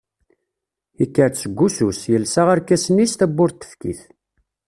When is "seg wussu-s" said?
1.39-2.01